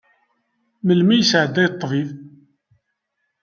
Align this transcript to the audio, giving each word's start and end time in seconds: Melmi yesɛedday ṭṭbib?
Melmi 0.85 1.15
yesɛedday 1.17 1.67
ṭṭbib? 1.73 2.09